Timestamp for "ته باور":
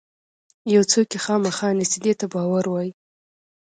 2.19-2.65